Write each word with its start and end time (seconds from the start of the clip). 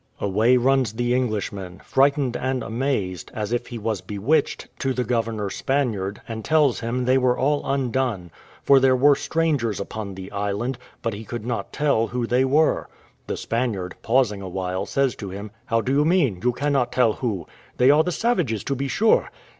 Away 0.19 0.57
runs 0.57 0.93
the 0.93 1.13
Englishman, 1.13 1.79
frightened 1.85 2.35
and 2.35 2.63
amazed, 2.63 3.29
as 3.35 3.53
if 3.53 3.67
he 3.67 3.77
was 3.77 4.01
bewitched, 4.01 4.67
to 4.79 4.93
the 4.95 5.03
governor 5.03 5.51
Spaniard, 5.51 6.21
and 6.27 6.43
tells 6.43 6.79
him 6.79 7.05
they 7.05 7.19
were 7.19 7.37
all 7.37 7.61
undone, 7.63 8.31
for 8.63 8.79
there 8.79 8.95
were 8.95 9.15
strangers 9.15 9.79
upon 9.79 10.15
the 10.15 10.31
island, 10.31 10.79
but 11.03 11.13
he 11.13 11.23
could 11.23 11.45
not 11.45 11.71
tell 11.71 12.07
who 12.07 12.25
they 12.25 12.43
were. 12.43 12.89
The 13.27 13.37
Spaniard, 13.37 13.93
pausing 14.01 14.41
a 14.41 14.49
while, 14.49 14.87
says 14.87 15.15
to 15.17 15.29
him, 15.29 15.51
"How 15.65 15.81
do 15.81 15.93
you 15.93 16.03
mean 16.03 16.41
you 16.43 16.51
cannot 16.51 16.91
tell 16.91 17.13
who? 17.13 17.45
They 17.77 17.91
are 17.91 18.03
the 18.03 18.11
savages, 18.11 18.63
to 18.63 18.75
be 18.75 18.87
sure." 18.87 19.29